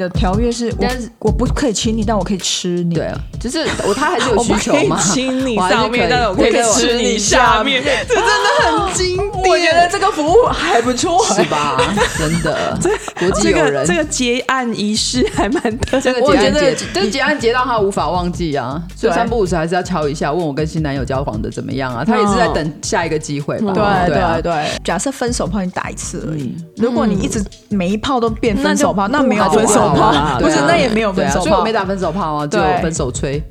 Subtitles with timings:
[0.00, 2.94] 的条约是，但是我不可以亲你，但我可以吃你。
[2.94, 9.29] 对啊，就是我他还是有 需求嘛，亲你我还是上面，但是我可以可以吃你下面，这真的很经典。
[9.48, 11.80] 我觉得这个服务还不错，是吧？
[12.18, 12.78] 真的，
[13.18, 13.86] 国际友人。
[13.86, 22.04] 这个结案仪式还蛮特这个结案结，这个结案结到他无法忘记啊，所以三不五时还是要敲一下，问我跟新男友交往的怎么样啊？
[22.04, 23.72] 他也是在等下一个机会吧。
[23.72, 33.42] 对对对，假设分手炮你打一次而已，如果你一直每一炮都变分手炮，那没有分手炮，不是那也没有分手炮，所以我没打分手炮啊，就分手吹。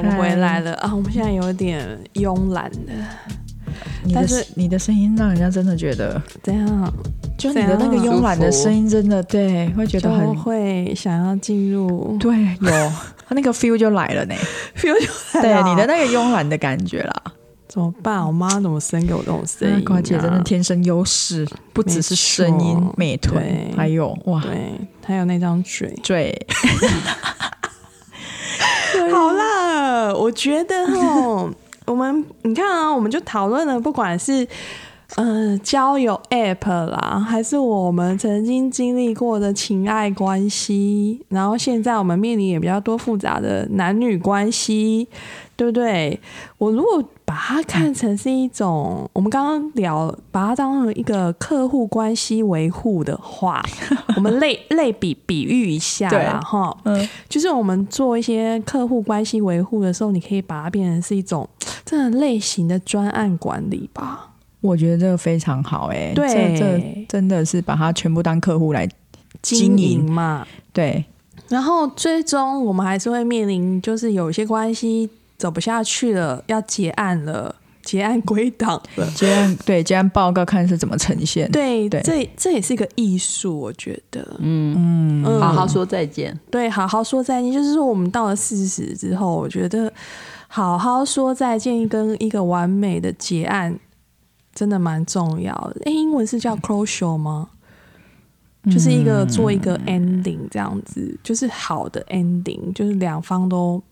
[0.00, 0.90] 我们回来了啊！
[0.94, 2.92] 我们现在有点慵懒的，
[4.14, 6.90] 但是你的声音让人家真的觉得怎样？
[7.36, 12.70] 就你的那个慵懒的声音，真的对，会觉得很会想要进入，对，有
[13.26, 14.34] 他那个 feel 就来了呢，
[14.76, 15.06] feel 就
[15.40, 17.14] 来了对你的那个慵懒的感觉啦。
[17.68, 18.26] 怎么办？
[18.26, 19.84] 我妈怎么生给我这种声音？
[19.84, 24.72] 瓜姐真的天生优势，不只是声音、美腿，还有哇，对，
[25.06, 26.34] 还有那张嘴，嘴。
[29.10, 29.42] 好啦，
[30.14, 31.50] 我觉得 哦，
[31.86, 34.46] 我们你看啊，我们就讨论了，不管是
[35.16, 45.08] 呃交友 App 啦，还是我们曾经经历过的情爱关系，然后现在我们面临也比较多复杂的男女关系。
[45.60, 46.18] 对不对？
[46.56, 53.62] 我如果把它看成是一种，嗯、我们刚刚聊，把它当成一个客户关系维护的话，
[54.16, 61.48] 我们类类比比喻一下啦，哈，嗯，就是我们做一些客户关系维护的时候，你可以把它变成是一种
[61.84, 64.30] 这种类型的专案管理吧。
[64.60, 68.88] 我觉得这个非常好，欸，哎，对，这这真的是把它全部当客户来
[69.40, 71.04] 经营嘛，对。
[71.48, 75.08] 然后最终我们还是会面临，就是有一些关系。
[75.40, 79.10] 走不下去了，要结案了，结案归档 了。
[79.12, 81.50] 结案对，结案报告看是怎么呈现。
[81.50, 84.36] 对对，这这也是一个艺术，我觉得。
[84.38, 86.38] 嗯嗯，好好说再见。
[86.50, 89.90] 对，好好说再见，就是说我们到了四十之后，我觉得
[90.46, 93.80] 好好说再见跟一个完美的结案
[94.54, 95.80] 真的蛮重要的。
[95.86, 97.48] 哎，英文是叫 closure 吗？
[98.64, 103.82] 嗯、就是一个做一个 ending 这样子，就是好的 ending，就是两方都。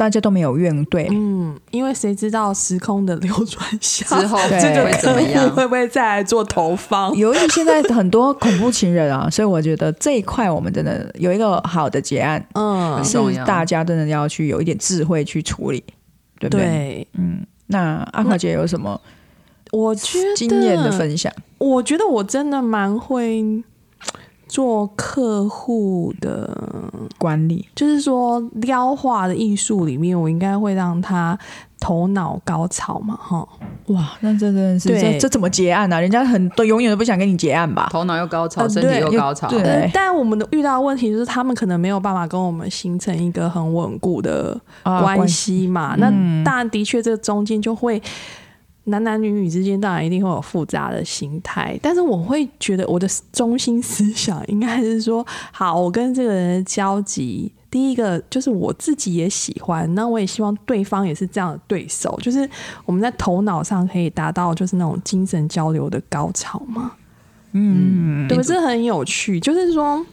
[0.00, 5.54] 大家都没有怨怼，嗯，因为谁知道时空的流转下之后这个会怎么样？
[5.54, 7.14] 会不会再来做投放？
[7.14, 15.84] 由于现在很多恐怖情人啊，所以我觉得这一块我们真的有一个好的结案，嗯，是大家真的要去有一点智慧去处理，
[16.38, 16.64] 对不对？
[16.64, 18.98] 对嗯，那阿华姐有什么？
[19.70, 23.62] 我觉得经验的分享，我觉得我真的蛮会。
[24.50, 26.52] 做客户的
[27.16, 31.38] 管理，就是说撩话的艺术里面，我应该会让他
[31.78, 33.48] 头脑高潮嘛，哈，
[33.86, 36.00] 哇，那这真的是这这怎么结案呢、啊？
[36.00, 37.88] 人家很多永远都不想跟你结案吧？
[37.92, 39.62] 头脑又高潮，身体又高潮，对。
[39.62, 45.90] 对但我们的遇到的问题就是，他们可能没有办法跟我们形成一个很稳固的关系嘛。
[45.90, 46.10] 啊、那
[46.44, 48.02] 当然，的确，这个中间就会。
[48.84, 62.48] 男男女女之间当然一定会有复杂的心态，但是我会觉得我的中心思想应该是说，好，我跟这个人的交集，第一个就是我自己也喜欢，那我也希望对方也是这样的对手，就是
[62.86, 66.92] 我们在头脑上可以达到就是那种精神交流的高潮嘛。
[67.52, 70.04] 嗯，对，这很有趣，就是说，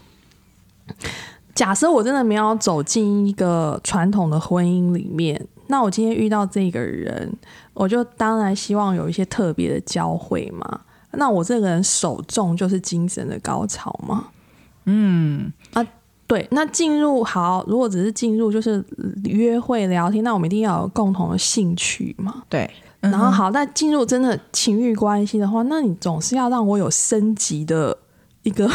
[1.56, 5.48] 假设我真的没有走进一个传统的婚姻里面。
[5.68, 7.32] 那我今天遇到这个人，
[7.74, 10.82] 我就当然希望有一些特别的交汇嘛。
[11.12, 14.28] 那我这个人首重就是精神的高潮嘛。
[14.86, 15.86] 嗯啊，
[16.28, 16.48] 对。
[16.52, 18.84] 那进入好，如果只是进入就是
[19.24, 22.44] 约会聊天，那我们一定要有共同的兴趣嘛。
[22.50, 22.70] 对。
[23.00, 27.98] 然后好，那进入真的情欲关系的话，那你总是要让我有升级的
[28.44, 28.70] 一个。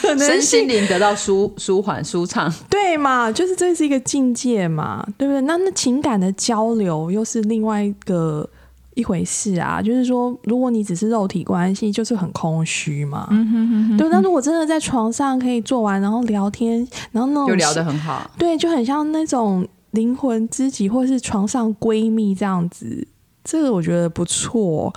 [0.00, 3.30] 可能身心灵得到舒舒缓舒畅，对嘛？
[3.30, 5.40] 就是这是一个境界嘛，对不对？
[5.42, 8.48] 那那情感的交流又是另外一个
[8.94, 9.80] 一回事啊。
[9.80, 13.28] 就是说，如果你只是肉体关系，就是很空虚嘛。
[13.30, 14.08] 嗯哼哼哼，对。
[14.08, 23.06] 那如果真的在床上可以做完，然后聊天，然后那种就聊得很好，对，就很像那种灵魂知己或是床上闺蜜这样子。
[23.44, 24.92] 这个我觉得不错，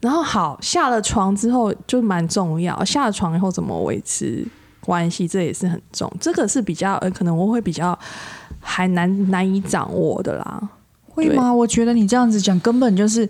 [0.00, 4.46] 然后好，下了床之后就蛮重要，下了床以后怎么维持
[4.80, 7.98] 关系，这也是很重，这个是比较呃，可能我会比较
[8.60, 10.68] 还难难以掌握的啦。
[11.08, 11.52] 会吗？
[11.52, 13.28] 我觉得你这样子讲根本就是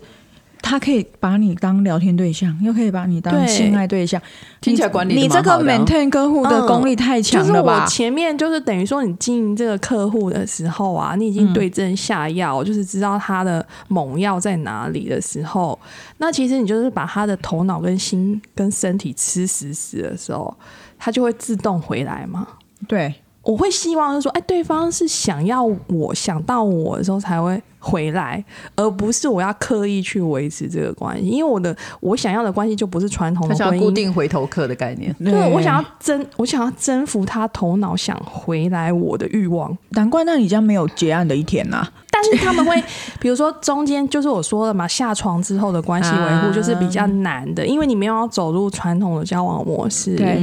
[0.61, 4.21] 他可以把你当聊天对象，又可以把你当性爱对象，
[4.61, 7.73] 听起来管理你这个 maintain 客户的功力太强了吧？
[7.73, 15.77] 嗯就是、我前面就是等于说，你经营这个客户的时候啊，你已经对症下药，嗯、就是知道他的猛药在哪里的时候，
[16.17, 20.55] 那其实你就是把他的头脑跟心跟身体吃死死的时候，
[20.97, 22.47] 他就会自动回来嘛。
[22.87, 23.13] 对，
[23.49, 27.61] 我会希望就是说，哎，对方是想要我想到我的时候才会。
[27.81, 28.43] 回来，
[28.75, 35.15] 而不是我要刻意去维持这个关系，因为我的我想要的关系就不是传统的想要固定回头客的概念。
[35.17, 39.75] 对，我想要征，我想要征服他头脑想回来我的欲望。
[39.91, 41.93] 难怪那你家没有结案的一天呐、啊！
[42.21, 42.83] 但是他们会，
[43.19, 50.39] 比如说中间就是我说了嘛，下床之后的关系维护就是比较难的，因为你没有要走入传统的交往模式，对，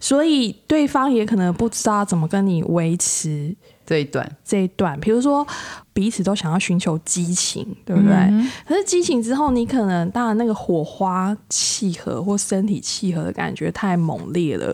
[0.00, 3.54] 所以对方也可能不知道怎么跟你维持。
[3.86, 5.44] 这一段，这一段，比如说
[5.92, 8.12] 彼此都想要寻求激情，对不对？
[8.12, 14.72] 嗯、可是激情之后，你可能当然那个火花契合或身体契合的感觉太猛烈了，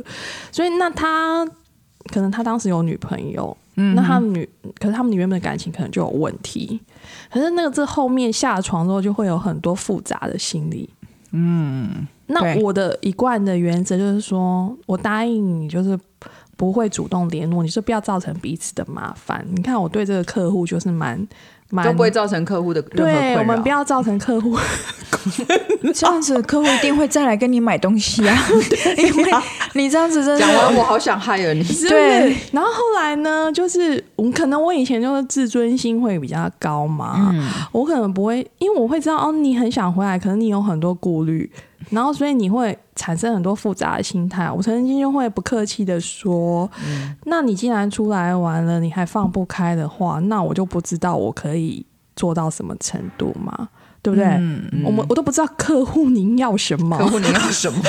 [0.52, 1.46] 所以那他
[2.12, 6.80] 可能他当时有女朋友，嗯、那他们女，可是他们原本的感情可能就有问题。
[7.30, 10.90] 可是那个这后面下床之后，就会有很多复杂的心理。
[11.32, 15.98] 嗯，那我的一贯的原则就是说，我答应你，就是。
[16.58, 19.46] 不会主动联络，你说不要造成彼此的麻烦。
[19.54, 21.28] 你看我对这个客户就是蛮
[21.68, 22.80] 蛮都不会造成客户的。
[22.80, 24.56] 对，我们不要造成客户
[25.94, 28.36] 这样子，客户一定会再来跟你买东西啊。
[28.96, 29.32] 因为
[29.74, 31.62] 你这样子真的讲完，我好想害了你。
[31.88, 41.50] 对，然后后来呢，就是我可能我以前就是自尊心会比较高嘛，嗯、我可能不会，因为我会知道哦，你很想回来，可能你有很多顾虑。
[41.90, 44.50] 然后，所以你会产生很多复杂的心态。
[44.50, 51.86] 我曾经就会不客气的说：“嗯、那你既然出来玩了，你还放不开的话，那我就不知道我可以
[52.16, 53.68] 做到什么程度嘛，
[54.06, 54.24] 对不对？
[54.24, 57.80] 嗯嗯、我们我都不知道客户您要什么，客户您要什么。”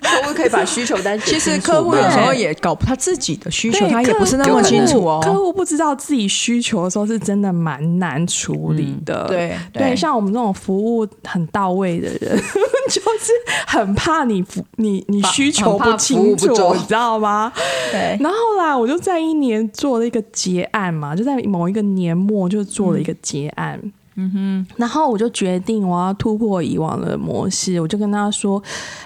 [0.00, 5.20] 客户可以把需求单，其实客户有时候也搞他自己的需求，他也不是那么清楚哦。
[5.22, 9.26] 客户不知道自己需求的时候，是真的蛮难处理的。
[9.28, 12.36] 对对，像我们这种服务很到位的人，
[12.88, 13.32] 就是
[13.66, 14.44] 很怕你
[14.76, 17.52] 你你需求不清楚，你知道吗？
[17.92, 18.16] 对。
[18.20, 23.78] 然后后来我就在一年做了一个结案嘛，就在某一个年末就做了一个结案。
[23.82, 23.92] 嗯
[24.32, 28.60] 哼，然后我就决定我要突破以往的模式，我就跟他说：“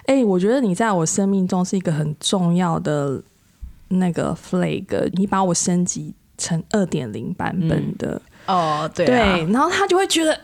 [0.07, 3.23] 哎、欸，我觉得你在我生命中是一个很重要的
[3.89, 10.41] 那个 flag，你把我升级成二点零版本的、嗯、哦，对、啊、对，然后他就会觉得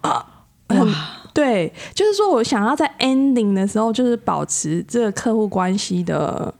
[0.00, 0.94] 啊，很
[1.32, 6.52] 对，就是说我想要在 ending 的时候，就是保持这个客户关系的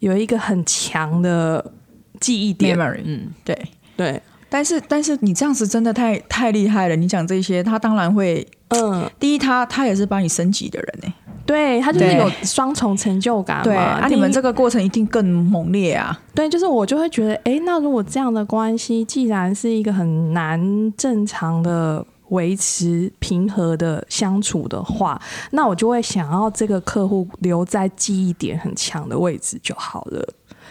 [0.00, 1.72] 有一个很强的
[2.20, 3.66] 记忆点，Memory, 嗯，对。
[3.96, 4.22] 对。”
[4.52, 6.94] 但是，但是你这样子真的太太厉害了！
[6.94, 11.14] 你讲这些，他当然会，嗯，第一，他他也是帮你升级的人呢，
[11.46, 13.64] 对，他就是有双重成就感嘛。
[13.64, 16.20] 对啊，你们这个过程一定更猛烈啊。
[16.34, 25.18] 对，就是我就会觉得，哎，那如果这样的关系，既然是一个很难正常的维持平和的相处的话，
[25.52, 30.22] 那我就会想要这个客户留在记忆点很强的位置就好了，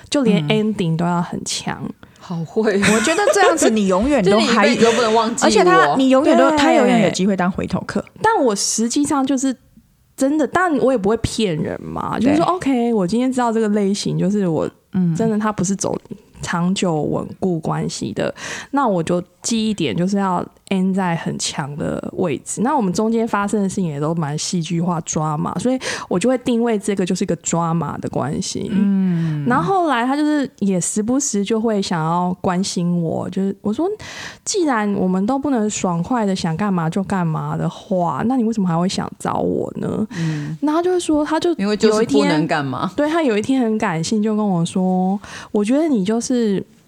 [0.07, 1.81] 就连 ending 都要很强。
[1.83, 1.93] 嗯
[2.31, 8.03] 好会，我觉得这样子你永远 都还都不能忘记，而且他你永远都他永远有机会当回头客。
[8.21, 9.53] 但我实际上就是
[10.15, 15.93] 真的，但我也不会骗人嘛，就是说 OK，我今天知道这个类型，就是我嗯，真的他不是走
[16.41, 18.33] 长久稳固关系的，
[18.71, 20.45] 那我就记忆点，就是要。
[20.71, 25.77] N 在很强的位置，那我们中间发生的事情也都蛮戏剧化抓马，所以
[26.07, 28.71] 我就会定位这个就是一个抓马的关系。
[28.71, 33.85] 嗯，然后后来他就是也时不时就会想要关心我，就是我说，
[34.45, 40.07] 既然我们都不能爽快的想干嘛就干嘛的话，那你为什么还会想找我呢？
[40.17, 45.19] 嗯，那他就是说，他就因为就是不能干嘛，对，他有一天很感性就跟我说，
[45.51, 46.30] 我觉得你就是。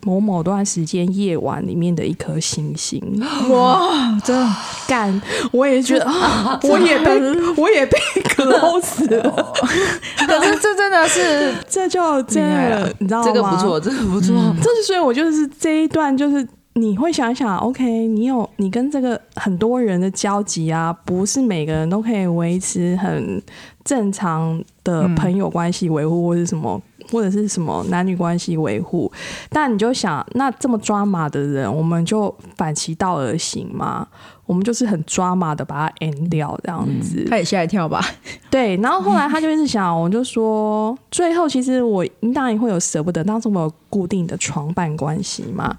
[0.06, 3.02] 某某段时间夜晚里面的一颗星星，
[3.50, 5.22] 哇，真的干！
[5.54, 7.22] 我也觉得，啊、 我也被，
[7.56, 7.98] 我也被
[8.36, 9.54] close 了。
[10.28, 13.26] 可是这真的是， 这就真的，你知道吗？
[13.26, 14.36] 这个不错，这个不错。
[14.36, 23.42] 嗯、这是所以，我就是这一段，就是你会想想，OK，你有你跟这个很多人的交集啊，不是每个人都可以维持很
[23.86, 26.82] 正常的朋友关系维护，或是什么。
[27.13, 29.10] 或者是什么男女关系维护，
[29.51, 34.08] 但你就想，那这么抓马的人，我们就反其道而行嘛？
[34.46, 38.03] 我们就是很抓马的把他 end 掉，这样子，他也吓一跳吧？
[38.50, 38.75] 对。
[38.77, 45.77] 然后后来他就一直想，我就说，最后其实我当然会有舍不得，当时我有固定的床伴关系嘛。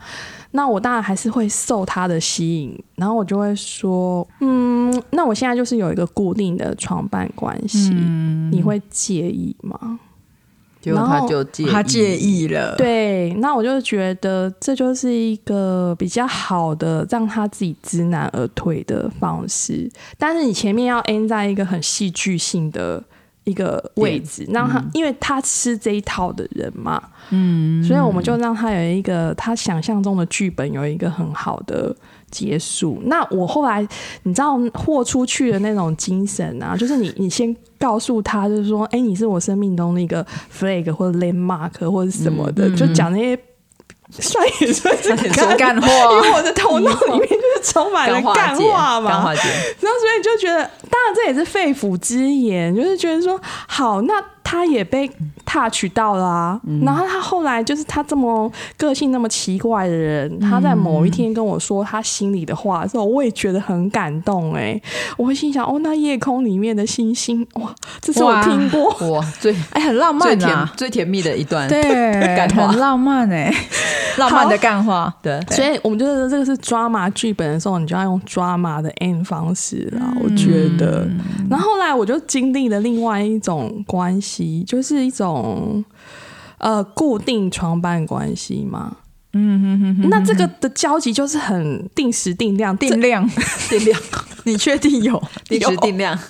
[0.53, 9.99] 那我当然还是会受他的吸引，然后我就会说，嗯，那我现在就是有一个固定的床伴关系，嗯、你会介意吗？
[10.93, 12.75] 然后他就介意，他介意了。
[12.77, 19.91] 对，那我就觉得这就是一个比较好的让他自己知难而退的方式。
[20.19, 23.03] 但是你前面要 end 在一个很戏剧性的
[23.45, 31.95] 一个位置，让他，嗯、因为他吃这一套的人嘛，嗯，所以我们就让他有一个他想象中的剧本，有一个很好的
[32.35, 33.01] 结束。
[33.05, 33.87] 那我后来
[34.25, 37.55] 你知道豁出去的那种精神啊，就是你你先。
[37.77, 43.39] 告诉他，就是说，哎、欸，你是我生命中的一个 flag 或者 landmark 或者什么的，嗯、就讲那些
[44.09, 45.15] 算也算是
[45.59, 49.11] 干话，因为我的头脑里面就是充满了干话嘛。
[49.11, 49.45] 然后所
[50.19, 54.15] 以就觉得，当然这也是肺腑之言，就是觉得说，好，那。
[54.47, 55.11] 他也被
[55.55, 64.83] touch 到啦啊，嗯、然后他后来就是他这么个性那么奇怪的人，嗯、他在某一天跟我说他心里的话的时候，我也觉得很感动哎、欸，
[65.17, 68.89] 我会心想哦，那夜空里面的星星哇，这是我听过。
[69.13, 71.83] 哇，哇最 哎很浪漫啊，最甜蜜的一段对
[72.51, 73.55] 很浪漫哎、欸，
[74.19, 81.07] 浪漫的干话对，所以我们就是这个是 drama 剧本的时候，你就要用 drama 的 end 方式啦，嗯、我觉得，
[81.49, 84.65] 然后后来我就经历了另外一种关系。
[84.67, 85.85] 就是一种嗯
[86.59, 88.97] 呃固定床伴关系吗，
[89.35, 93.29] 嗯哼哼哼，那这个的交集就是很定时定量定量
[93.69, 94.01] 定量。
[94.47, 96.13] 你确定有 定时定量？
[96.13, 96.21] 然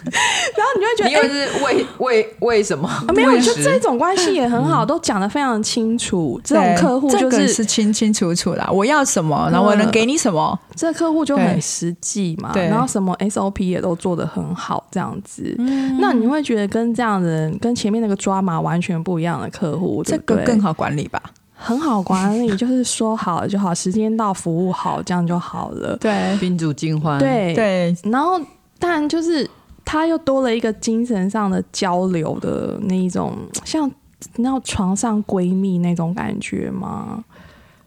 [0.64, 2.88] 后你就会觉得，因为是为为为什么？
[3.12, 6.40] 没有，就这种关系也很好，都讲得非常清楚。
[6.44, 10.56] 这种客户就是是清清楚楚的，我要什么，然后我能给你什么。
[10.76, 15.52] 这客户就很实际嘛，然后什么 SOP 也都做得很好，这样子。
[15.99, 21.20] 那你会觉得跟这样的人，跟前面那个抓马完全不一样的客户，这个更好管理吧？
[21.64, 25.97] 很好管理，就是说好了就好，时间到服务好，这样就好了。
[25.97, 27.18] 对，宾主尽欢。
[27.18, 28.38] 对对，然后
[28.78, 29.49] 当然就是
[29.85, 33.90] 他又多了一个精神上的交流的那一种，像
[34.37, 37.25] 那床上闺蜜那种感觉吗？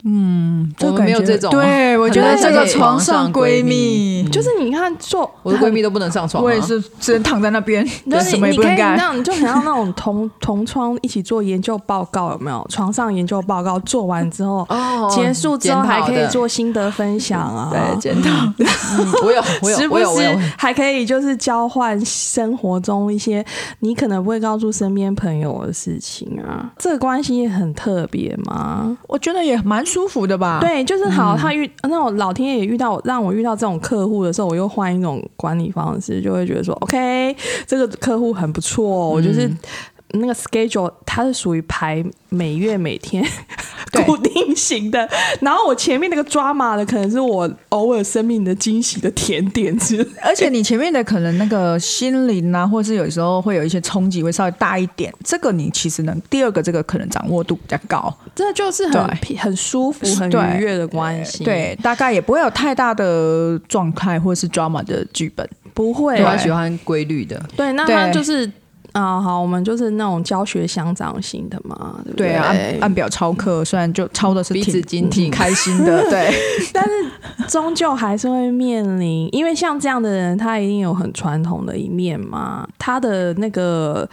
[0.10, 1.52] 嗯，我没有这种。
[1.52, 7.86] 对，我觉得这个床上闺蜜，就是你看做我的闺蜜都不能上床，我也是只能躺在那边，
[8.24, 8.96] 什么也不能干。
[8.96, 12.66] 那你就很像那种同同窗一起做研究报告，有没有？
[12.70, 14.66] 床上研究报告做完之后，
[15.12, 18.30] 结束之后还可以做心得分享啊，对，检讨。
[19.26, 23.46] 我有，我有，我有，我有，还可以就是交换生活中一些
[23.80, 26.72] 你可能不会告诉身边朋友的事情啊。
[26.78, 28.98] 这个关系也很特别嘛？
[29.08, 29.86] 我觉得也蛮。
[29.98, 30.60] 舒服的吧？
[30.62, 31.36] 对，就是好。
[31.36, 37.36] 他遇那种老天爷也遇到让我遇到这种客户的时候，我又换一种管理方式，就会觉得说，OK，
[37.66, 39.10] 这个客户很不错。
[39.10, 39.50] 我就是。
[40.12, 43.26] 那个 schedule 它是属于排每月每天
[44.06, 45.08] 固定型的，
[45.42, 68.50] 然后我前面那个 drama 的可能是我偶尔生命的惊喜的甜点之类，而且你前面的可能那个心灵啊，或者是有时候会有一些冲击会稍微大一点，这个你其实能第二个这个可能掌握度比较高，这就是很很舒服、很愉悦的关系，对，大概也不会有太大的状态或者是 drama 的剧本，不会，我喜欢规律的，对，那他就是。
[68.98, 72.30] 啊，好，我们就是那种教学相长型的嘛，对不对？
[72.30, 76.34] 对啊，按按表抄课，虽然就抄的是挺彼此精挺开心的， 对，
[76.74, 76.90] 但是
[77.48, 84.10] 终究还是会面临，因为像这样的人，他一定有很传统的一面嘛，他的那个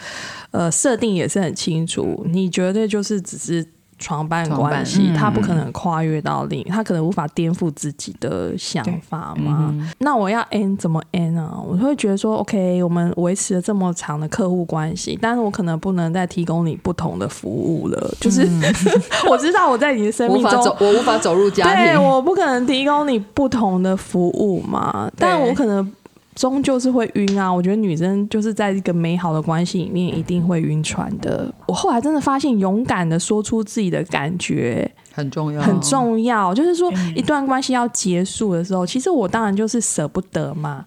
[0.50, 3.66] 呃设定也是很清楚，你绝对就是只是。
[4.04, 9.72] 床伴关系，嗯、他不可能跨越到另，他可能无法颠覆自己的想法嘛。
[9.72, 11.58] 嗯、那我要 end 怎么 end 啊？
[11.66, 18.14] 我会觉得说，OK，我们维持了这么长的客户关系，但是我可能不能再提供你不同的服务了。
[18.20, 18.62] 就是、嗯、
[19.30, 25.10] 我知道我在你的生命中，我无法走入家庭，对，我不可能提供你不同的服务嘛。
[25.16, 25.90] 但我可能。
[26.34, 27.52] 终究是会晕啊！
[27.52, 31.52] 我觉得女生就是在一个美好的关系里面，一定会晕船的。
[31.66, 36.52] 我后来真的发现，勇敢的说出自己的感觉很重要，很重要。
[36.52, 40.84] 就是说，一段关系要结束的时候，其实我当然就是舍不得嘛，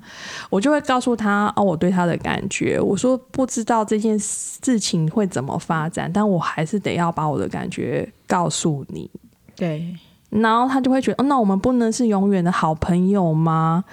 [0.50, 2.78] 我就会告诉他哦，我对他的感觉。
[2.80, 9.10] 我说不知道这件事情会怎么发展，但我还是得要把我的感觉告诉你。
[9.56, 9.96] 对。
[10.30, 13.84] 然后他就会觉得，哦，那我们不能是永远的好朋友吗？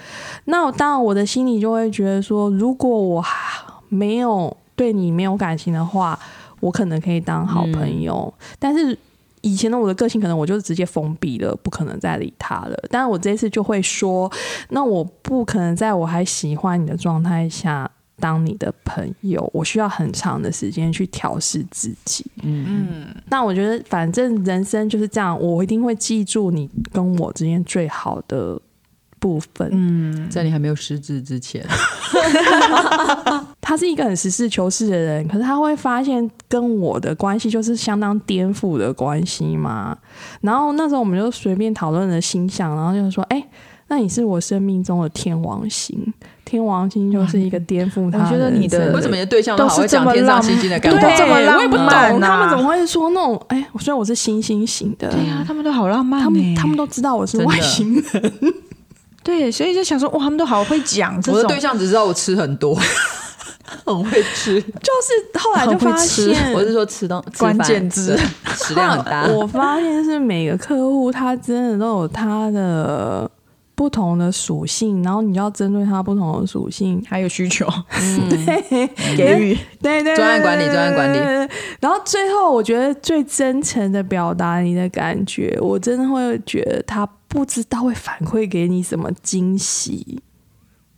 [0.47, 3.25] 那当然，我的心里就会觉得说，如果我
[3.89, 6.19] 没有对你没有感情的话，
[6.61, 8.33] 我可能可以当好朋友。
[8.39, 8.99] 嗯、但是
[9.43, 12.77] 以前的我的个性，可能我就是直接封闭了，不可能再理他了。
[12.91, 14.31] 但是我这次就会说，
[14.71, 17.91] 那我不可能在我还喜欢你的状态下。
[18.21, 22.25] 当你的朋友，我需要很长的时间去调试自己。
[22.43, 28.61] 嗯嗯，那我觉得反正人生就是这样，我一定会记住你跟我之间最好的
[29.19, 29.69] 部分。
[29.73, 31.67] 嗯，在你还没有失智之前，
[33.61, 39.99] 他是一个很实事求是的人，可是他会发现跟我的关系就是相当颠覆的关系嘛。
[40.41, 43.49] 然后那时候我们就随便讨论了星象，然后就说：“哎、欸。”
[43.95, 45.97] 那你是我生命中的天王星，
[46.45, 48.19] 天王星就是一个颠覆他。
[48.19, 50.99] 我觉得你的为什么你的对象都是这么天上星星的感觉？
[51.01, 53.41] 对，这么浪漫啊，他们怎么会说那种？
[53.47, 56.21] 哎、欸，虽然我是星星型的，对呀、啊，他们都好浪漫。
[56.21, 58.33] 他们他们都知道我是外星人，
[59.23, 61.15] 对，所以就想说，哇，他们都好会讲。
[61.29, 62.77] 我的对象只知道我吃很多，
[63.87, 64.61] 很会吃。
[64.61, 68.19] 就是后来就发现，我是说吃东关键字
[68.57, 69.25] 食量很大。
[69.31, 73.31] 我发现是每个客户他真的都有他的。
[73.75, 77.67] 不同的属性，然后你要针对他不同的属性，还有需求，
[78.01, 81.19] 嗯、 对，给予，对对，专案管理，专案管理。
[81.81, 90.23] 然后最后，我觉得最真诚的表达你的感觉，我真的会觉得他不知道会反馈给你什么惊喜。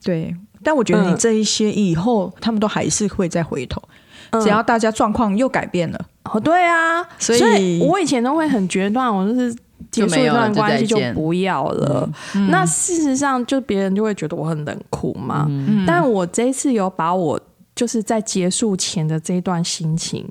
[0.04, 3.82] 对，但我觉得你这一些以后，嗯、他们都还是会再回头，
[4.42, 5.98] 只要大家状况又改变了。
[6.24, 9.56] 哦，对啊，所以我以前都会很决断，我就是。
[9.90, 12.08] 结束一段关系就不要了。
[12.34, 15.46] 嗯、那事实上，就别人就会觉得我很冷酷嘛。
[15.48, 17.40] 嗯、但我这一次有把我
[17.74, 20.26] 就是在结束前的这一段心情，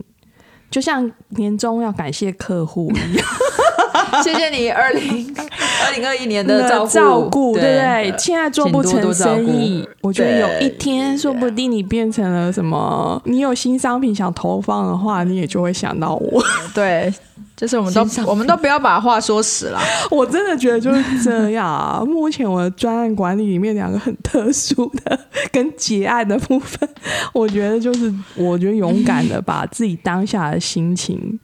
[0.69, 3.25] 就像年终要感谢客户一样。
[4.23, 5.35] 谢谢你二零
[5.85, 8.15] 二零二一年的照顾，照顾对不对？
[8.17, 16.43] 现在做不成生意，我觉得有一天说不定你变成了什么，你有新商品想投放的话，你也就会想到我。
[16.73, 17.13] 对。
[17.55, 19.79] 就是我们都我们都不要把话说死了。
[20.11, 22.03] 我真的觉得就是这样啊。
[22.05, 25.19] 目前我的专案管理里面两个很特殊的
[25.51, 26.87] 跟结案的部分，
[27.33, 31.39] 我觉得就是我觉得勇敢的把自己当下的心情。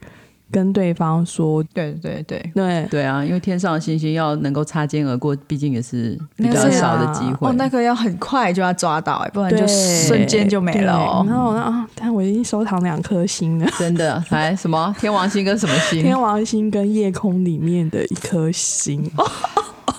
[0.52, 7.48] 跟对方说，对对对对对啊，因为天上的星星要能够擦肩而过，毕竟也是比较少的机会。
[7.48, 11.26] 哦，那个要很快就要抓到，不然就瞬间就没了哦。
[11.28, 16.04] 然后啊，但我已经收藏两颗星了，真的，来什么天王星跟什么星？
[16.04, 19.26] 天王星跟夜空里面的一颗星， 哦，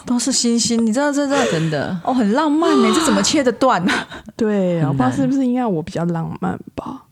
[0.05, 0.85] 都是星星。
[0.85, 3.93] 你知道这这真的哦，很浪漫呢，这怎么切得断呢？
[4.37, 7.03] 对，我不知道是不是应该我比较浪漫吧。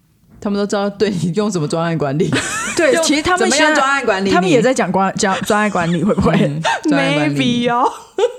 [0.40, 2.30] 他们都知道对你用什么专案管理，
[2.76, 6.32] 对，其实他们现在专案管理，他们也在讲关讲专案管理会不会
[6.84, 7.90] ？Maybe 哦。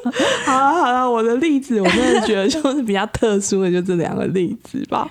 [0.46, 5.10] 好了好了，我的例子我真的觉得就是比较特殊的，就这两个例子吧。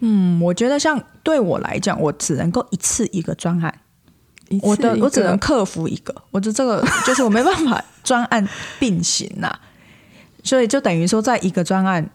[0.00, 3.72] 嗯，我觉得像对我来讲，我只能够一次一个专案，
[4.62, 8.46] 我的我只能克服一个，我的这个就是我没办法专案
[8.78, 9.60] 并行呐、啊，
[10.42, 12.10] 所以就等于说在一个专案。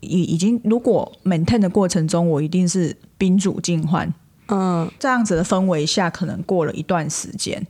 [0.00, 4.12] 已已经，如果 maintain 的过程中，我一定是宾主尽欢，
[4.48, 7.64] 嗯，这样子的氛围下，可能过了一段时间。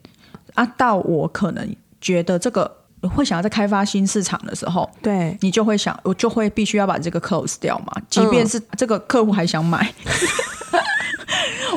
[0.55, 2.71] 啊，到我可能觉得这个
[3.03, 9.93] 会想要再开发新市场的时候，对，你就会想，我就会必须要把这个 close 掉嘛，即便是这个客户还想买，
[10.73, 10.81] 嗯、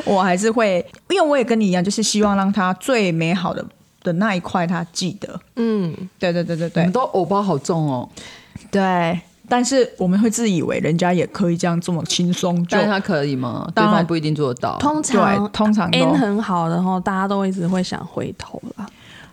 [0.06, 3.62] 我还是会，因为我也跟你一样，就是希望让他最美好的
[4.02, 8.08] 的那一块他记得，嗯，对对对对对，你们都偶包好重哦，
[8.70, 9.20] 对。
[9.50, 13.68] 但是我们会自以为人家也可以这样这么轻松，但是他可以吗？
[13.74, 14.78] 对方不一定做得到。
[14.78, 18.86] 通常通常 N 很好的后，大家都一直会想回头了。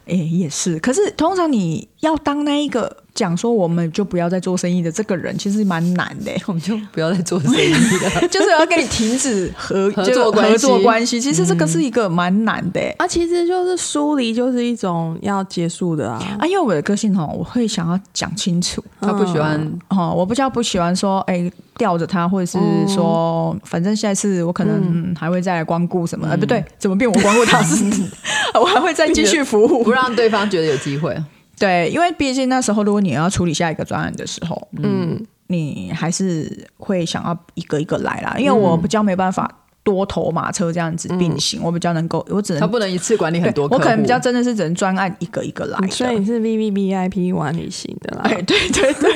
[0.08, 0.80] 哎，也是。
[0.80, 3.04] 可是通常你要当那一个。
[3.18, 11.20] 讲说我们就不要再做生意的这个人其实蛮难的， 我们就不要再做生意了， 就是要跟你停止合合作合作关系。
[11.20, 12.80] 其实这个是一个蛮难的。
[13.00, 16.22] 啊，其实就是疏离，就是一种要结束的啊。
[16.40, 27.84] 啊，因为我的个性哈，我会想要讲清楚，他不喜欢哈，我比较不喜欢说哎吊着他，或者是说反正下一次我可能还会再来光顾什么，哎不对，怎么变我光顾他是，
[28.54, 31.18] 我还会再继续服务，不让对方觉得有机会。
[31.60, 38.36] 对，因为毕竟那时候，如果你要处理下一个专案的时候，嗯，你还是会想要一个一个来啦。
[38.38, 39.50] 因为我比较没办法
[39.84, 45.88] 多头马车这样子并行，嗯、我比较能够，我只能他不能一次管理很多我可能比较真的是只能专案一个一个来。
[45.90, 48.22] 所以你是 V V V I P 管理型的啦。
[48.30, 49.12] 哎，对对对，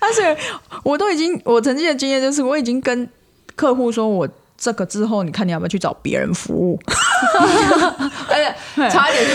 [0.00, 0.36] 而且
[0.84, 3.08] 我都已经，我曾经的经验就是，我已经跟
[3.56, 4.28] 客户说我。
[4.58, 6.78] 这个之后，你看你要不要去找别人服务？
[8.28, 9.26] 而且差一点，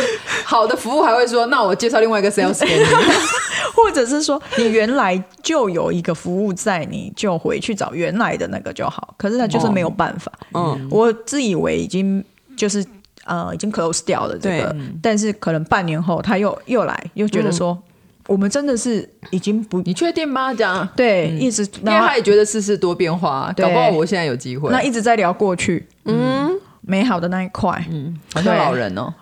[0.43, 2.83] 好的服务还会说，那我介绍另外一个 sales 给你，
[3.73, 9.13] 或者是说你原来就有一个服务在，你就回去找原来的那个就好。
[9.17, 10.31] 可是他就是没有办法。
[10.53, 12.23] 嗯，我自以为已经
[12.57, 12.85] 就是
[13.23, 17.71] 呃已经 close 掉了这个，但是可能半年后他又又来，又觉得说。
[17.71, 17.89] 嗯
[18.27, 20.53] 我们真的是已经不，你确定吗？
[20.53, 20.87] 这样。
[20.95, 24.71] 对，一直，因为他也觉得世事多变化，搞不好我现在有机会。
[24.71, 26.49] 那一直在聊过去，嗯，
[26.81, 29.13] 美好的那一块，嗯，好像老人哦。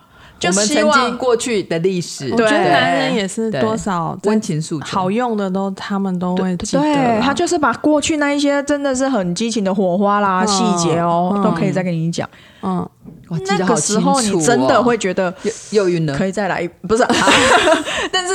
[0.44, 6.82] 我们曾经过去的历史，我觉得男人也是多少温情诉求，好用的都他们都会记得。
[6.82, 12.28] 对，他就是把过去那一些真的是很激情的火花啦、细节哦，都可以再跟你讲。
[12.60, 12.84] 嗯，
[13.46, 15.32] 那个时候你真的会觉得
[15.70, 17.06] 又晕了，可以再来一，不是？
[18.10, 18.34] 但是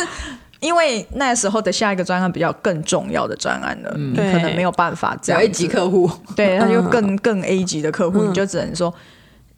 [0.60, 5.41] 因为那时候的下一个专案比较更重要的专案了，你可能没有办法这样。
[5.41, 8.93] A 级客户， 对，他就更 更 A 级的客户，你就只能说，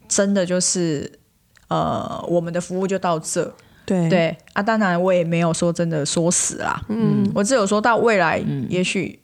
[0.08, 1.10] 真的就是。
[1.70, 3.44] 呃，我们的服务就到这，
[3.86, 4.08] 对。
[4.08, 9.16] 对啊，当然我也没有说真的说死啦，嗯，我只有说到未来，嗯、也许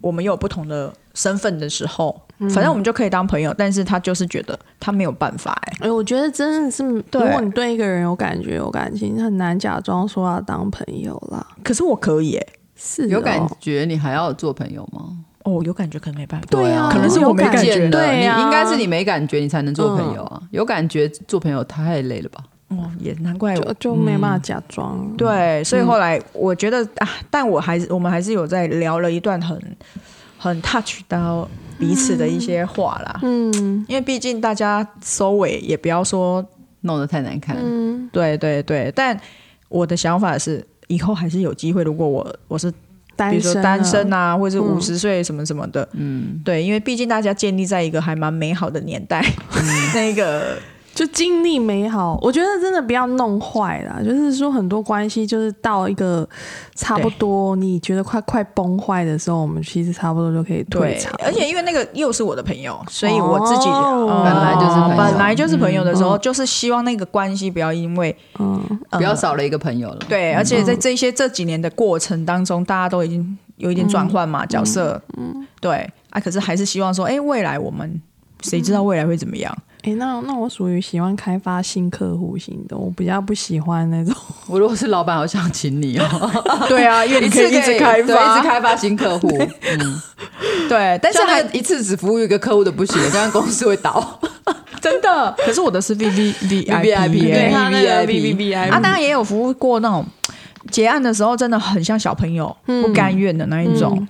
[0.00, 11.46] 我们有不同的身份的时候，嗯、反正我们就可以当朋友，但是他就是觉得他没有办法、欸，哎，哎，我觉得真的是，如果你对一个人有感觉、有感情，很难假装说要当朋友啦。
[11.62, 12.40] 可是我可以、
[12.76, 15.18] 是有感觉，你还要做朋友吗？
[15.44, 16.46] 哦，有感觉可能没办法。
[16.50, 18.12] 对啊，可能是我没感觉的。
[18.12, 20.42] 你应该是你没感觉，你才能做朋友啊。
[20.50, 22.44] 有感觉做朋友太累了吧？
[22.68, 25.10] 哦，也难怪我就没办法假装。
[25.16, 29.58] 对，所以后来我觉得啊，但我还是我们还是有在聊了一段很
[30.38, 31.46] 很 touch 到
[31.78, 33.20] 彼此的一些话啦。
[33.22, 36.42] 嗯，因为毕竟大家收尾也不要说
[36.82, 37.56] 弄得太难看。
[37.60, 38.90] 嗯，对对对。
[38.96, 39.20] 但
[39.68, 41.82] 我的想法是，以后还是有机会。
[41.82, 42.72] 如果我我是。
[43.30, 49.20] 比如说单身啊，或者是五十岁什么什么的，嗯，对，因为毕竟大家建立在一个还蛮美好的年代，
[49.56, 50.56] 嗯、 那个。
[50.98, 54.02] 就经历美好，我觉得真的不要弄坏了。
[54.02, 56.28] 就是说，很多关系就是到一个
[56.74, 61.14] 差不多，你觉得快快崩坏的时候，我们其实差不多就可以退场。
[61.24, 68.60] 而且因为那个又是我的朋友，所以我自己本来就是本来就是朋友的时候，就是希望那个关系不要因为嗯。
[68.90, 69.98] 不要少了一个朋友了。
[70.08, 78.02] 对，而且在这些这几年的过程当中，大家都已经有一点转换嘛角色，嗯，对啊，可是还是希望说，哎，未来我们
[78.40, 79.56] 谁知道未来会怎么样？
[79.88, 84.14] 哎，那那我属于喜欢开发新客户型的，我比较不喜欢那种。
[84.46, 86.30] 我如果是老板，好想请你哦。
[86.68, 89.28] 对啊，因为你可以一直开发，一直开发新客户。
[89.80, 90.02] 嗯，
[90.68, 94.20] 对，但是还一次只服务一个客户的不行，这样公司会倒。
[94.80, 100.04] 真的，可是我的是 V V V I P，对，他那个 V V V I P 啊，当然也有服务过那种
[100.70, 104.06] 结案的时候，真的很像小朋友不甘愿的那一种。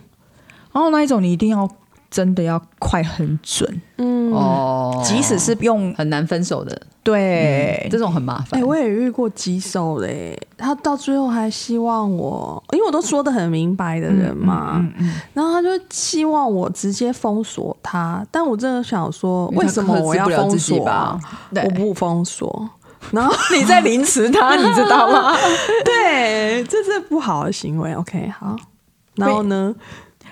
[0.72, 1.68] 然后那一种你一定要。
[2.10, 4.18] 真的要快很准，嗯。
[4.32, 8.60] 哦，即使是用很难分手的，对，这种很麻烦。
[8.60, 20.78] 哎，我也遇过棘手嘞，他到最后还希望我，因为我都说的很明白的人嘛，嗯然后他就希望我直接封锁他，但我真的想说，为什么我要封锁？
[21.64, 22.68] 我不封锁，
[23.10, 25.34] 然后 你在凌迟他， 你知道吗？
[25.86, 27.94] 对，这是不好的行为。
[27.94, 28.54] OK，好，
[29.14, 29.74] 然后呢？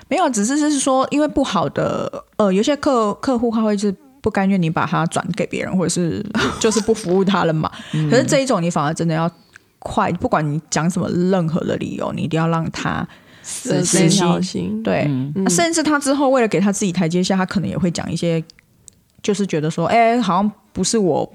[0.09, 6.25] 没有，只是就是说，因为不好的，呃，有些客客户他会是不甘愿你把他转给别人，或者是
[6.61, 7.71] 就是不服务他了嘛。
[7.93, 9.31] 嗯、可是这一种，你反而真的要
[9.79, 13.07] 快，不管你讲什么任何的理由，你一定要让他
[13.43, 14.83] 死心。
[14.83, 18.43] 对，嗯、甚至他之后为了给他自己台阶下，他可能也会讲一些，
[19.23, 21.33] 就是觉得说，哎，好像不是我。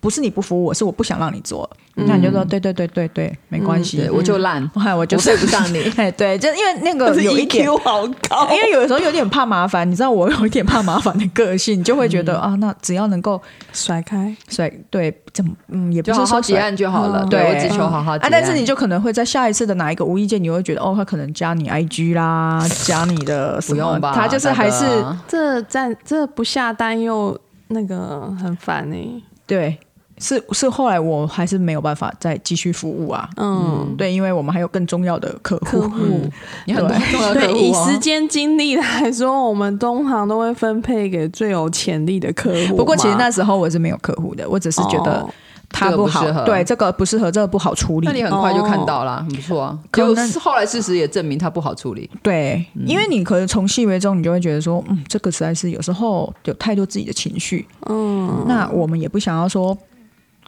[0.00, 1.68] 不是你不服我，是我不想让你做。
[1.94, 5.82] 那你就说对对对对对，没关系，我就烂，我就对 不上你。
[6.16, 13.38] 对，就因为那个有一点好高， 因为有的时候有点怕麻烦，你知道我有一点怕麻烦的个性，你就会觉得啊，那只要能够
[13.72, 17.26] 甩开甩，对，怎么嗯，也不是说好结案就好了。
[17.28, 18.30] 对，我只求好好结案。
[18.32, 24.12] 但是你就可能会在下一次的哪一个无意间，你会觉得哦，他可能加你 IG 啦，加你的什么，不用吧？
[24.14, 24.86] 他就是还是
[25.28, 29.22] 这在这不下单又那个很烦呢。
[29.46, 29.78] 对。
[30.20, 33.28] 是是，后来我还是没有办法再继续服务啊。
[33.38, 35.80] 嗯，对，因为我们还有更重要的客户。
[35.80, 36.30] 客户，
[36.66, 37.56] 你很重要的客户。
[37.56, 42.76] 以时间精力来说，我们东航都会分配给最有潜力的客户。
[42.76, 45.26] 不过，其实那时候我是没有客户的，我只是觉得
[45.70, 48.06] 他不好，对这个不适合，这个不好处理。
[48.06, 49.78] 那你很快就看到了，很不错啊。
[49.90, 52.10] 可是后来事实也证明他不好处理。
[52.22, 57.66] 对，因为你可能从细微中，你就会觉得说，嗯，这个实在是有时候有太多自己的情绪。
[57.88, 59.74] 嗯，那我们也不想要说。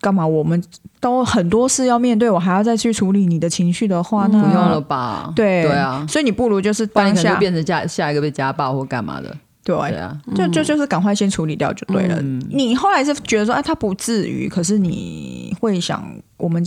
[0.03, 0.27] 干嘛？
[0.27, 0.61] 我们
[1.01, 5.33] 都很多事要面对，我还要再去处理你的情绪的话，那不用了吧？
[5.35, 9.35] 对对啊，所以你不如就是当下变成下下一个被家暴或干嘛的，
[9.65, 12.21] 对啊，就就就是赶快先处理掉就对了。
[12.51, 16.05] 你后来是觉得说，哎，他不至于，可是你会想，
[16.37, 16.63] 我们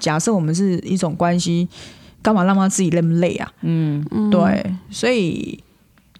[0.00, 1.68] 假设我们是一种关系，
[2.20, 3.48] 干嘛让他自己那么累啊？
[3.60, 5.62] 嗯，对，所以。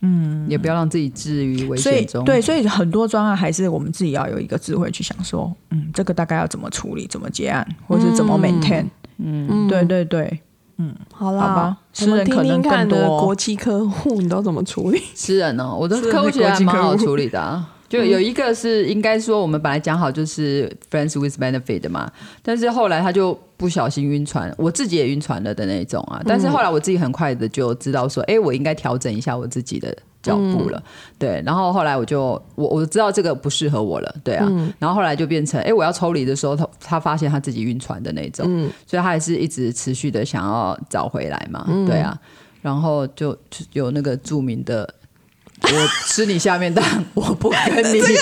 [0.02, 2.24] 嗯，也不要让自己置于危险中。
[2.24, 8.84] 对，所以很多专案还是我们自己要有一个智慧去想说，嗯，这个大概要怎么处理，怎么结案，或者是怎么 maintain。
[9.18, 10.40] 嗯，对对对，
[10.78, 13.20] 嗯，好啦，好吧，私人可能更多。
[13.20, 15.00] 国际客户你都怎么处理？
[15.14, 17.71] 私人哦，我的客户其实还蛮好处理的啊。
[18.00, 22.10] 就有一个是应该说我们本来讲好就是 friends with benefit 的嘛，
[22.42, 26.22] 但是后来他就不小心晕船，我自己也晕船了的那种啊。
[26.24, 29.96] 但是后来我自己很快的就知道说，哎，我应该调整一下我自己的。
[30.22, 30.80] 脚步了，
[31.18, 42.16] 对，然后后来我就我我知道这个不适合我了，对啊，嗯、然后后来就变成，哎，我要抽离的时候，他他发现他自己晕船的那种，嗯、所以他还是一直持续的想要找回来嘛，嗯、对啊，
[42.60, 44.88] 然后就就有那个著名的，
[45.64, 47.58] 我吃你下面蛋，我不跟
[47.92, 48.20] 你， 这个、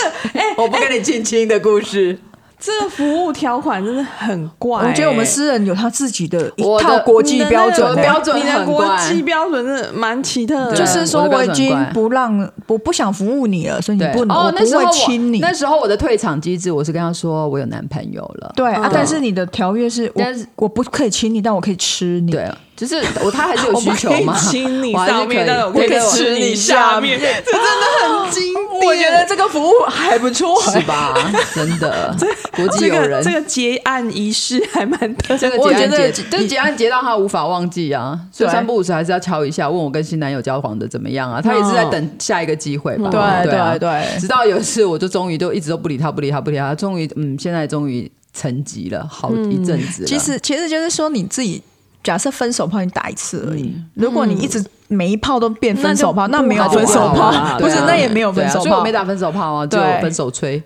[0.63, 2.19] 我不跟你亲亲的故事。
[2.63, 10.77] 这个服务条款真的很怪、欸，我觉得我们私人有他自己的一套国际标准，标准你的国际标准是蛮奇特的。
[10.77, 15.39] 就是说我已经不让我不想服务你了，所以你不能哦，那时候亲你。
[15.39, 18.53] 那时候我的退场机制，我是跟他说我有男朋友了。
[18.55, 22.31] 对啊，但是你的条约是，但是我不可以亲你，但我可以吃你。
[22.31, 22.47] 对。
[22.81, 24.35] 就是我，他还是有 需求嘛？
[24.39, 28.87] 亲你上面，但我可以吃你下面， 这真的很经典。
[28.87, 31.15] 我觉得这个服务还不错，是吧？
[31.55, 32.17] 真的，
[32.57, 35.37] 国际友人，这个结案仪式还蛮特。
[35.37, 41.43] 这个结案结，这结案结到他无法忘记啊，所以三不五时还是要敲一下，问我跟新男友交往的怎么样啊？
[41.43, 43.11] 他也是在等下一个机会吧？
[43.11, 50.07] 对对对，直到有一次，我就终于就一直都不理他，不理他，不理他，终于嗯，现在终于沉寂了好一阵子。
[50.07, 51.63] 其实其实就是说你自己。
[52.03, 60.63] 假设分手炮你打一次而已，如果你一直每一炮都变分手炮，那没有分手炮，不是那也没有分手炮，所以我没打分手炮啊，就分手吹，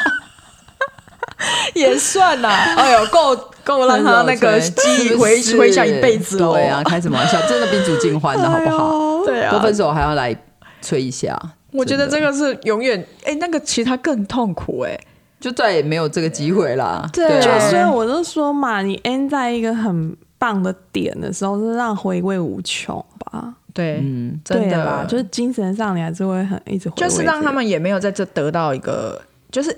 [1.74, 2.48] 也算呐。
[2.76, 6.52] 哎呦，够够让他那个记忆回回想一辈子了。
[6.52, 9.24] 对啊，开什么玩笑，真的宾主尽欢的好不好？
[9.24, 10.36] 对啊，不分手还要来
[10.82, 11.34] 吹一下，
[11.72, 15.00] 我觉得这个是永远哎，那个其实他更痛苦哎。
[15.40, 17.08] 就再也没有这个机会啦。
[17.12, 23.54] 对，所以我就说嘛，你 end 在一个很棒的点的时候，是让回味无穷吧？
[23.72, 29.74] 对，嗯，真的啦，就是精神上你还是会很一直回味，就是让他们也没有在这得到一个，就是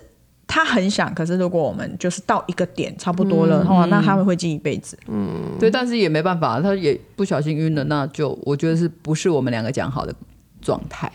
[0.46, 4.98] 他很想，可是如果我们就是到一个点差不多了的话，嗯、那他们会记一辈子。
[5.08, 5.28] 嗯，
[5.60, 10.14] 对，但是也没办法，他也不小心晕了，那就我觉得是不是我们两个讲好的
[10.60, 11.12] 状态？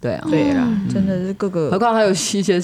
[0.00, 2.60] 对啊，对啦，嗯、真的是各个，何况还有一些。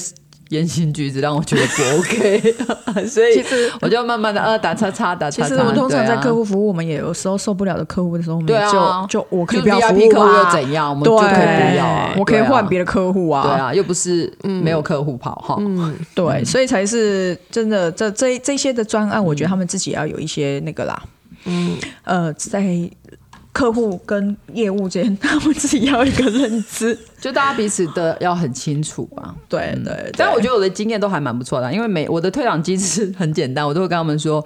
[0.52, 2.54] 言行举止让我觉得不 OK，
[3.08, 3.42] 所以
[3.80, 5.48] 我就慢慢的呃打叉叉打叉叉。
[5.48, 10.90] 其实我们通常在客户服务，我们也有时候受不了的客户的时候，我们就就我可以不要服务啊，又怎样？
[10.90, 13.42] 我们就可以不要啊，我可以换别的客户啊。
[13.42, 15.56] 对啊，又不是没有客户跑哈。
[15.58, 17.90] 嗯， 对，所以才是真的。
[17.90, 21.02] 这这这些的专案，我觉得他们自己要有一些那个啦。
[21.46, 22.62] 嗯，呃，在。
[23.54, 29.32] 客户跟业务之间，他们自己要一个认知，就大家彼此的要很清楚吧。
[29.48, 34.44] 对对，但我觉得我的经验都还蛮不错的，因为每我的退场机制很简单，我都会跟他们说，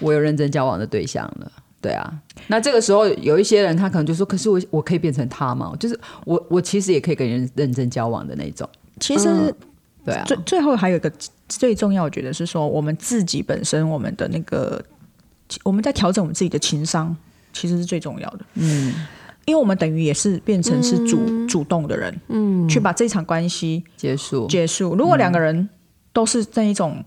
[0.00, 1.52] 我有认真交往的对象了。
[1.80, 2.12] 对啊，
[2.48, 5.72] 那这个时候有一些人他可能就说，可是我我可以变成他吗？
[5.78, 8.68] 就是我我其实也可以跟人认真交往的那种。
[8.98, 9.54] 其实，嗯、
[10.04, 11.12] 对啊，最最后还有一个
[11.48, 14.84] 最重要，我觉得是说我们自己本身我们的那个
[15.62, 17.16] 我们在调整我们自己的情商。
[17.52, 18.92] 其实是最重要的，嗯，
[19.46, 24.46] 因为我们等于也是变成是主、嗯、主动的人，嗯，去把这场关系结束。
[24.48, 24.94] 结束。
[24.96, 25.68] 如果两个人
[26.12, 27.02] 都是那一种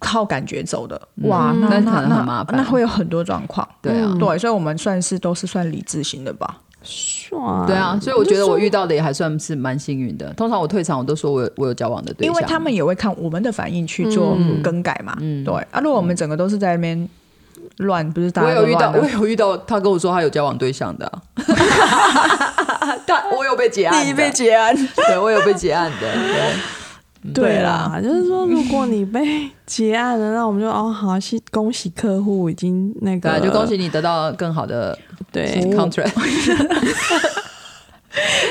[0.00, 10.34] 靠感觉走的，嗯、哇，那那那那，那会有很多状况，对啊，对，所以我们算是都是算理智型的吧，算，对啊，所以我觉得我遇到的也还算是蛮幸运的。
[10.34, 17.08] 通常我退场，我都说我有我有交往的对象，因为他们也会看我们的反应去做更改嘛，嗯，对啊，如果我们整个都是在那边。
[17.78, 21.10] 乱不是大家，我有遇到，我有遇到，他跟我说他有交往对象的，
[23.06, 26.12] 他我有被结案，你被结案，对我有被结案的，
[27.22, 31.08] 对，对啦，就是说如果你被结案了，那我们就哦好，
[31.50, 34.98] 恭喜客户已经那个，就恭喜你得到更好的
[35.32, 35.46] 对。
[35.74, 36.12] contract。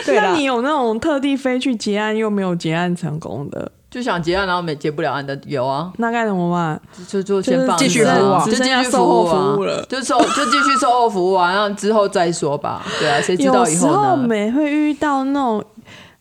[0.05, 3.71] 那你有那种特地飞去结案又没有结案成功的？
[3.93, 6.81] 就想结案，然后没结不了案的有啊，那该怎么办？
[7.07, 12.83] 就就先放，继续服务，就继续售后服务了，就售就继续售后服务啊，然后之后再说吧。
[12.99, 13.93] 对啊，谁知道以后呢？
[13.93, 15.63] 有时候没会遇到那种，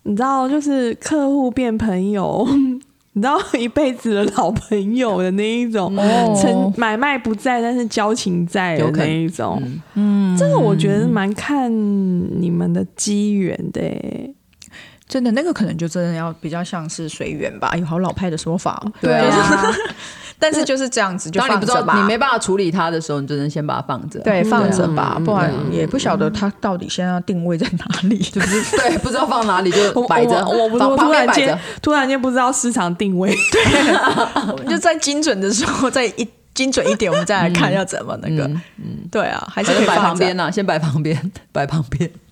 [0.03, 2.47] 你知道，就是客户变朋友，
[3.15, 5.97] 你知道一辈子的老朋友的那一种，
[6.37, 9.63] 成买卖不在，但是交情在的那一种。
[9.95, 13.81] 嗯，这个我觉得蛮看你们的机缘的。
[15.12, 18.83] 真的，那个可能就真的要比较像是随缘吧，有好老派的说法。
[18.98, 19.75] 对啊，
[20.40, 22.01] 但是就是这样子，就放着吧。
[22.01, 24.18] 你没办法处理它的时候，你只能先把它放着。
[24.20, 30.42] 对，放着吧，不然也不晓得它到底现在要定位在哪里， 就是对，不知道放哪里就 摆着。
[30.46, 38.44] 我不，突然间突然间不知道市场定位，对，就在精准的时候，再一精准一点，我们再来看要怎么那个。
[38.79, 42.11] 嗯，对啊，还是摆旁边呢，先摆旁边，摆旁边，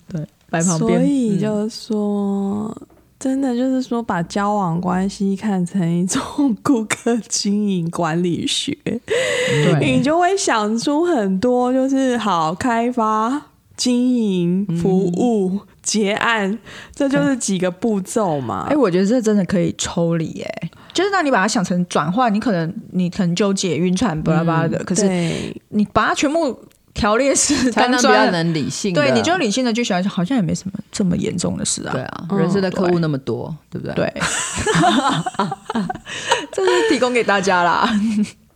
[0.51, 0.99] 摆旁边。
[0.99, 2.77] 所以就是说，
[3.17, 6.21] 真的就是说，把交往关系看成一种
[6.61, 15.61] 顾客经营管理学， 对，你就会想出很多，就是好开发、经营、服务。
[15.83, 16.59] 结案，
[16.93, 18.65] 这就是几个步骤嘛？
[18.67, 25.09] 哎、欸，我觉得这真的可以抽离，哎，就是让你把它想成转换，你可能你可能纠结、晕船、巴拉巴拉的，可是
[25.69, 26.55] 你把它全部
[26.93, 28.93] 条列式，才能比较能理性。
[28.93, 31.91] 对，你就理性的去想，好像也没什么这么严重的事啊。
[31.93, 33.95] 对啊，人生的客户那么多，对不对？
[33.95, 34.13] 对，
[36.51, 37.89] 这是提供给大家啦。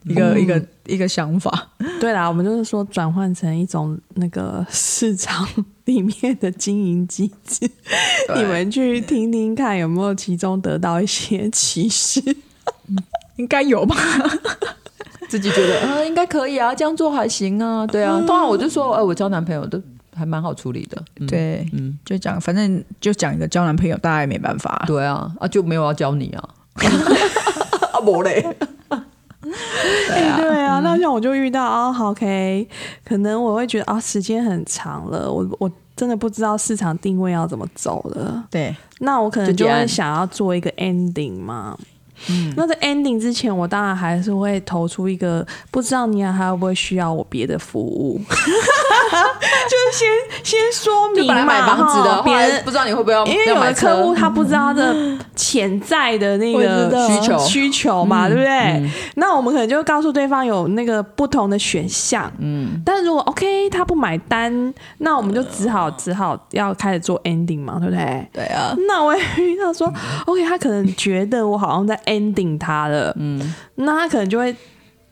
[0.08, 1.68] 一个、嗯、一个一个想法，
[2.00, 5.48] 对啦，我们就是说转换成一种那个市场
[5.86, 7.68] 里面的经营机制，
[8.36, 12.22] 你们去听听看有没有其中得到一些启示，
[13.38, 13.96] 应该有吧？
[15.36, 18.24] 自己觉得 啊、呃，应该可以啊，这样做还行啊，对啊。
[18.26, 19.82] 当然我就说，哎、呃，我交男朋友都
[20.16, 26.50] 还蛮好处理的，嗯、对，嗯，就讲，反正就讲一个交男朋友，大家也没办法，对啊，啊就没有要教你啊，
[27.92, 28.42] 啊没嘞。
[29.46, 32.68] 对啊，欸、对啊，那像我就遇到啊，好，OK，
[33.04, 38.44] 可能我会觉得啊，时间很长了，我我真的不知道市场定位要怎么走了。
[38.50, 41.78] 对，那我可能就会想要做一个 ending 嘛。
[42.30, 50.08] 嗯，那在 ending 之前，我当然还是会投出一个，不知道你还会不会需要我别的服务， 就是先
[50.44, 51.46] 先说明嘛。
[51.46, 54.96] 买房子的，别人不知道你会不会要，因为有的客户他不知道他的
[55.36, 58.50] 潜在的那个需求需求嘛，对不对？
[58.50, 62.32] 嗯、那我们可能就会告诉对方有那个不同的选项。
[62.40, 68.28] 嗯，但是如果 OK 他不买单，那我们就只好只好要开始做 ending 嘛，对不对？
[68.34, 68.74] 对啊。
[68.88, 69.92] 那我也遇到说
[70.26, 72.00] OK，他可能觉得我好像在。
[72.06, 74.56] Ending 他了，嗯，那他可能就会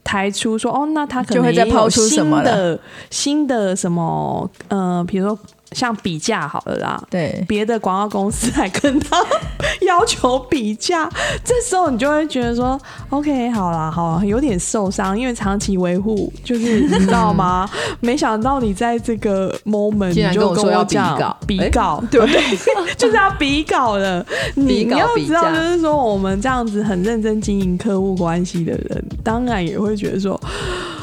[0.03, 2.79] 抬出说，哦，那他可能会再抛出什么的
[3.09, 5.39] 新的什么，呃，比如说。
[5.73, 9.17] 像比价好了啦，对，别的广告公司来跟他
[9.81, 11.09] 要求比价，
[11.43, 17.69] 这时候你就会觉得说，OK，好啦，好啦，有点受伤，因为长期维护就是你知道吗？
[17.99, 22.21] 没想到你在这个 moment 你就跟我讲比稿，对，
[22.97, 24.25] 就是要比稿的。
[24.55, 30.39] 你要知道，就是说我们这样子很认真经营客户关系的人，当然也会觉得说。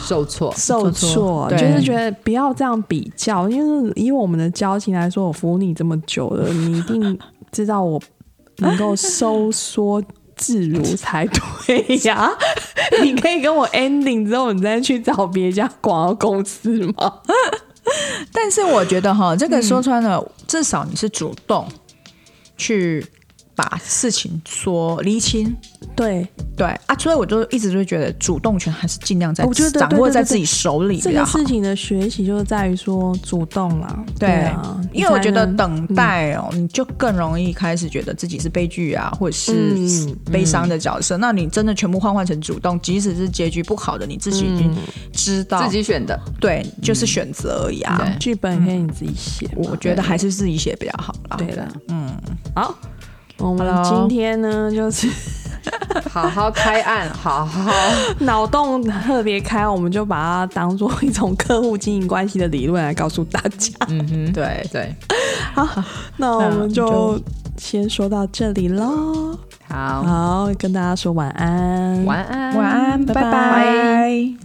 [0.00, 7.18] 受挫，受挫，就是觉得不要这样比较，因为以我们的交情来说，我服务你这么久了，你一定
[7.52, 8.00] 知道我
[8.58, 10.02] 能够收缩
[10.36, 12.30] 自如才对呀。
[13.02, 17.20] 你可以跟我 ending 之后，你再去找别家广告公司吗？
[18.32, 21.66] 但是我觉得哈，这个说穿了，嗯、至少你是主动
[22.56, 23.06] 去。
[23.60, 25.54] 把事情说厘清，
[25.94, 30.98] 对对啊，所以我就一直就觉得主动权还是尽量在掌握在自己手里。
[30.98, 41.18] 这个事情的学习就是在于说主动了，对啊，因为我觉得等待哦，你就更容易开始觉得自己是悲剧啊，或者是悲伤的角色。
[41.18, 44.74] 那你真的全部换换成主动，即使是结局不好的，你自己已经
[45.12, 48.16] 知道自己选的，对，就是选择而已啊。
[48.18, 51.36] 剧本可以你自己写，我觉得还是自己写比较好啦。
[51.36, 52.10] 对了，嗯，
[52.54, 52.74] 好。
[53.40, 55.08] 我们今天呢，就是
[56.10, 57.72] 好好开案， 好好。
[58.20, 63.72] 脑洞特别开，我们就把它当做一种客户经营关系的理论来告诉大家。
[63.88, 64.94] 嗯哼，对对，
[65.54, 65.66] 好，
[66.16, 67.20] 那我们就
[67.56, 69.38] 先说到这里喽。
[69.68, 74.40] 好，好，跟大家说晚安，晚安，晚安，拜拜。